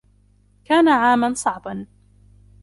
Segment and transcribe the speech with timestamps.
[0.65, 1.87] كان عاما صعبا